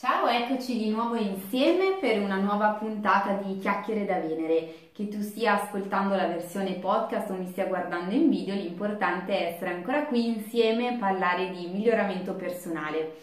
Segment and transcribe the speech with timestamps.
[0.00, 4.90] Ciao, eccoci di nuovo insieme per una nuova puntata di Chiacchiere da Venere.
[4.92, 9.52] Che tu stia ascoltando la versione podcast o mi stia guardando in video, l'importante è
[9.54, 13.16] essere ancora qui insieme e parlare di miglioramento personale.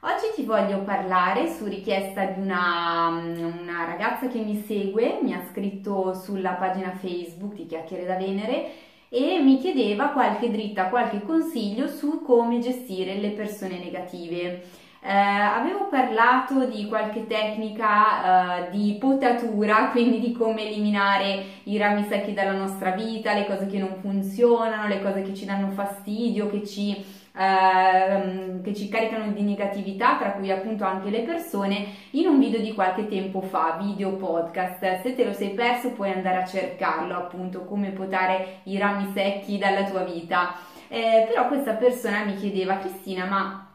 [0.00, 5.44] Oggi ti voglio parlare su richiesta di una, una ragazza che mi segue, mi ha
[5.50, 8.70] scritto sulla pagina Facebook di Chiacchiere da Venere
[9.10, 14.84] e mi chiedeva qualche dritta, qualche consiglio su come gestire le persone negative.
[15.08, 22.04] Eh, avevo parlato di qualche tecnica eh, di potatura, quindi di come eliminare i rami
[22.08, 26.50] secchi dalla nostra vita, le cose che non funzionano, le cose che ci danno fastidio,
[26.50, 26.90] che ci,
[27.36, 32.58] eh, che ci caricano di negatività, tra cui appunto anche le persone, in un video
[32.58, 35.02] di qualche tempo fa, video podcast.
[35.02, 39.56] Se te lo sei perso puoi andare a cercarlo, appunto, come potare i rami secchi
[39.56, 40.56] dalla tua vita.
[40.88, 43.66] Eh, però questa persona mi chiedeva, Cristina, ma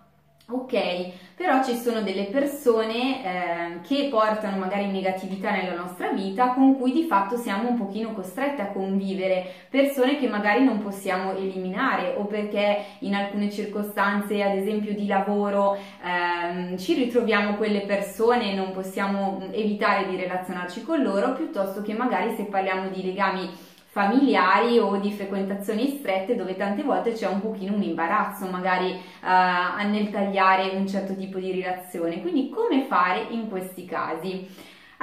[0.48, 6.78] Ok, però ci sono delle persone eh, che portano magari negatività nella nostra vita con
[6.78, 12.16] cui di fatto siamo un pochino costretti a convivere, persone che magari non possiamo eliminare
[12.18, 18.56] o perché in alcune circostanze, ad esempio di lavoro, ehm, ci ritroviamo quelle persone e
[18.56, 23.50] non possiamo evitare di relazionarci con loro, piuttosto che magari se parliamo di legami
[23.92, 29.86] familiari o di frequentazioni strette dove tante volte c'è un pochino un imbarazzo magari uh,
[29.90, 32.22] nel tagliare un certo tipo di relazione.
[32.22, 34.48] Quindi come fare in questi casi?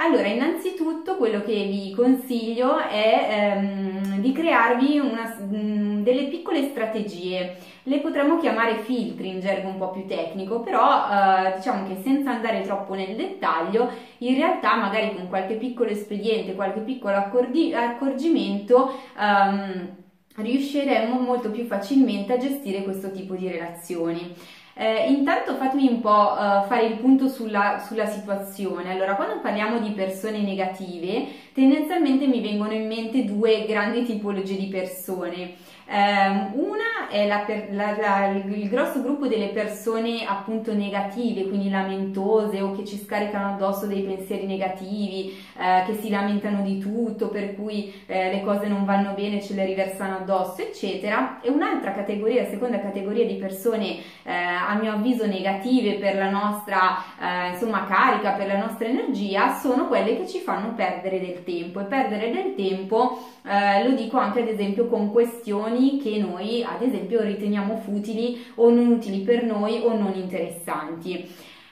[0.01, 7.57] Allora, innanzitutto quello che vi consiglio è ehm, di crearvi una, mh, delle piccole strategie.
[7.83, 12.31] Le potremmo chiamare filtri in gergo un po' più tecnico, però eh, diciamo che senza
[12.31, 18.93] andare troppo nel dettaglio, in realtà magari con qualche piccolo espediente, qualche piccolo accordi- accorgimento,
[19.19, 19.97] ehm,
[20.35, 24.33] riusciremo molto più facilmente a gestire questo tipo di relazioni.
[24.81, 28.93] Eh, intanto fatemi un po' uh, fare il punto sulla, sulla, situazione.
[28.93, 34.67] Allora, quando parliamo di persone negative, tendenzialmente mi vengono in mente due grandi tipologie di
[34.67, 35.55] persone.
[35.91, 42.61] Um, una è la la, la, il grosso gruppo delle persone appunto negative, quindi lamentose
[42.61, 47.55] o che ci scaricano addosso dei pensieri negativi, eh, che si lamentano di tutto, per
[47.55, 51.41] cui eh, le cose non vanno bene, ce le riversano addosso, eccetera.
[51.41, 56.29] E un'altra categoria, la seconda categoria di persone eh, a mio avviso negative per la
[56.29, 61.43] nostra eh, insomma carica, per la nostra energia, sono quelle che ci fanno perdere del
[61.43, 63.17] tempo e perdere del tempo
[63.49, 68.69] eh, lo dico anche ad esempio con questioni che noi ad esempio riteniamo futili o
[68.69, 71.27] non utili per noi o non interessanti.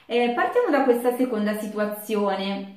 [0.06, 2.76] Eh, partiamo da questa seconda situazione.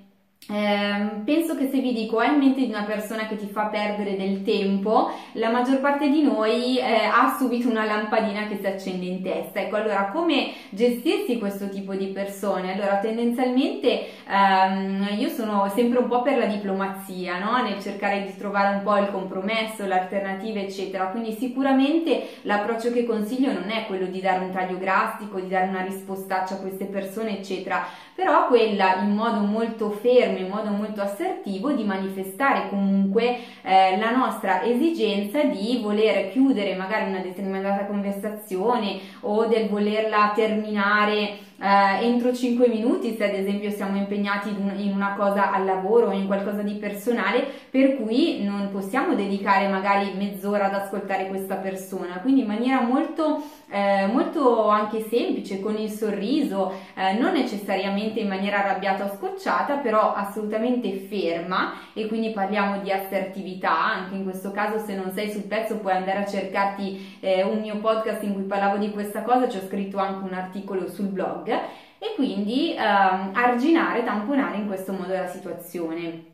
[0.49, 3.67] Eh, penso che se vi dico hai in mente di una persona che ti fa
[3.67, 8.67] perdere del tempo, la maggior parte di noi eh, ha subito una lampadina che si
[8.67, 9.61] accende in testa.
[9.61, 12.73] Ecco, allora come gestirsi questo tipo di persone?
[12.73, 17.63] Allora, tendenzialmente ehm, io sono sempre un po' per la diplomazia, no?
[17.63, 21.09] Nel cercare di trovare un po' il compromesso, l'alternativa, eccetera.
[21.09, 25.69] Quindi sicuramente l'approccio che consiglio non è quello di dare un taglio drastico, di dare
[25.69, 30.71] una rispostaccia a queste persone, eccetera, però quella in modo molto fermo fermo in modo
[30.71, 37.87] molto assertivo di manifestare comunque eh, la nostra esigenza di voler chiudere magari una determinata
[37.87, 44.93] conversazione o del volerla terminare eh, entro 5 minuti se ad esempio siamo impegnati in
[44.95, 50.13] una cosa al lavoro o in qualcosa di personale per cui non possiamo dedicare magari
[50.17, 52.21] mezz'ora ad ascoltare questa persona.
[52.21, 58.27] Quindi in maniera molto eh, molto anche semplice con il sorriso eh, non necessariamente in
[58.27, 63.85] maniera arrabbiata o scocciata però assolutamente ferma e quindi parliamo di assertività.
[63.85, 67.61] Anche in questo caso se non sei sul pezzo puoi andare a cercarti eh, un
[67.61, 69.49] mio podcast in cui parlavo di questa cosa.
[69.49, 74.93] Ci ho scritto anche un articolo sul blog e quindi ehm, arginare, tamponare in questo
[74.93, 76.29] modo la situazione.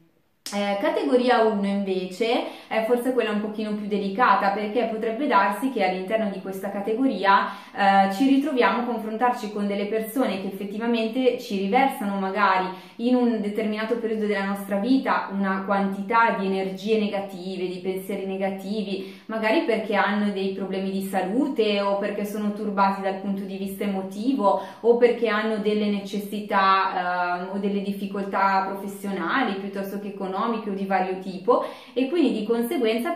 [0.54, 5.84] Eh, categoria 1 invece è forse quella un pochino più delicata perché potrebbe darsi che
[5.84, 11.58] all'interno di questa categoria eh, ci ritroviamo a confrontarci con delle persone che effettivamente ci
[11.58, 17.80] riversano magari in un determinato periodo della nostra vita una quantità di energie negative, di
[17.82, 23.42] pensieri negativi, magari perché hanno dei problemi di salute o perché sono turbati dal punto
[23.42, 30.08] di vista emotivo o perché hanno delle necessità eh, o delle difficoltà professionali piuttosto che
[30.08, 31.64] economiche o di vario tipo.
[31.92, 32.44] E quindi di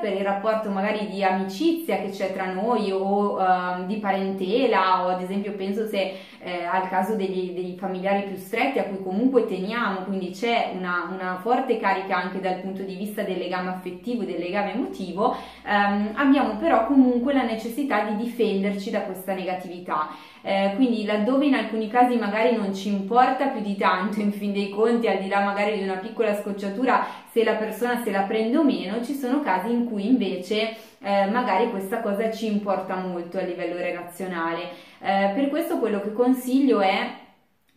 [0.00, 5.08] per il rapporto magari di amicizia che c'è tra noi o uh, di parentela o
[5.08, 9.46] ad esempio penso se eh, al caso degli, dei familiari più stretti a cui comunque
[9.46, 14.24] teniamo, quindi c'è una, una, forte carica anche dal punto di vista del legame affettivo,
[14.24, 20.08] del legame emotivo, ehm, abbiamo però comunque la necessità di difenderci da questa negatività.
[20.42, 24.52] Eh, quindi laddove in alcuni casi magari non ci importa più di tanto, in fin
[24.52, 28.22] dei conti, al di là magari di una piccola scocciatura, se la persona se la
[28.22, 32.96] prende o meno, ci sono casi in cui invece eh, magari questa cosa ci importa
[32.96, 34.70] molto a livello relazionale.
[35.00, 37.18] Eh, per questo quello che consiglio è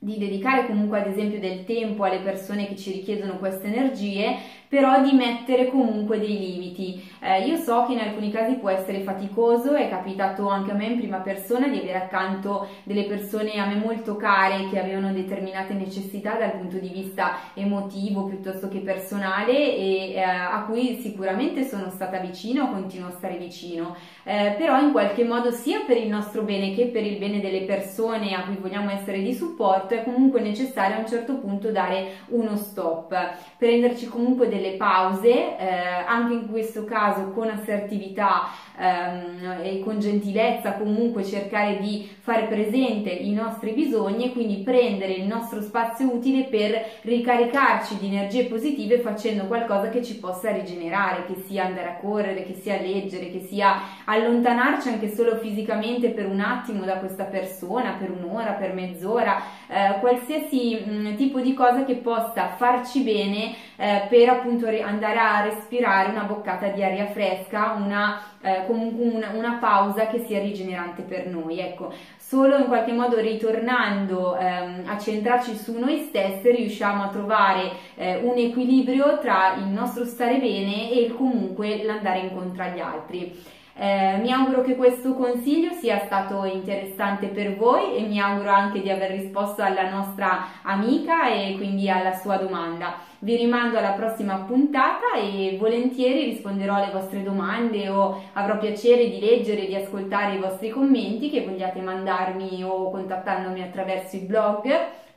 [0.04, 4.36] di dedicare comunque ad esempio del tempo alle persone che ci richiedono queste energie,
[4.74, 7.00] però di mettere comunque dei limiti.
[7.20, 10.88] Eh, io so che in alcuni casi può essere faticoso, è capitato anche a me
[10.88, 15.76] in prima persona di avere accanto delle persone a me molto care che avevano determinate
[15.76, 21.92] necessità dal punto di vista emotivo piuttosto che personale e eh, a cui sicuramente sono
[21.92, 26.42] stata vicino, continuo a stare vicino, eh, però in qualche modo sia per il nostro
[26.42, 30.42] bene che per il bene delle persone a cui vogliamo essere di supporto è comunque
[30.42, 33.16] necessario a un certo punto dare uno stop,
[33.58, 35.68] prenderci comunque delle pause, eh,
[36.06, 43.10] anche in questo caso con assertività ehm, e con gentilezza comunque cercare di fare presente
[43.10, 49.00] i nostri bisogni e quindi prendere il nostro spazio utile per ricaricarci di energie positive
[49.00, 53.42] facendo qualcosa che ci possa rigenerare, che sia andare a correre, che sia leggere, che
[53.42, 59.42] sia allontanarci anche solo fisicamente per un attimo da questa persona, per un'ora, per mezz'ora,
[59.68, 65.44] eh, qualsiasi mh, tipo di cosa che possa farci bene eh, per appunto andare a
[65.44, 71.02] respirare una boccata di aria fresca, una eh, comunque una, una, pausa che sia rigenerante
[71.02, 71.60] per noi.
[71.60, 77.72] Ecco, solo in qualche modo ritornando ehm, a centrarci su noi stessi riusciamo a trovare
[77.96, 83.62] eh, un equilibrio tra il nostro stare bene e comunque l'andare incontro agli altri.
[83.76, 88.82] Eh, mi auguro che questo consiglio sia stato interessante per voi e mi auguro anche
[88.82, 93.12] di aver risposto alla nostra amica e quindi alla sua domanda.
[93.24, 99.22] Vi rimando alla prossima puntata e volentieri risponderò alle vostre domande o avrò piacere di
[99.22, 104.70] leggere e di ascoltare i vostri commenti che vogliate mandarmi o contattandomi attraverso il blog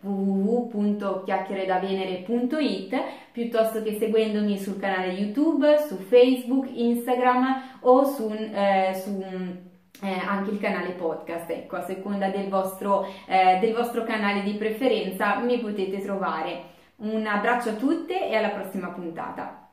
[0.02, 10.20] www.chiacchieredavenere.it piuttosto che seguendomi sul canale YouTube, su Facebook, Instagram o su, eh, su eh,
[10.24, 15.40] anche il canale podcast, ecco, a seconda del vostro, eh, del vostro canale di preferenza
[15.40, 16.75] mi potete trovare.
[16.96, 19.65] Un abbraccio a tutte e alla prossima puntata.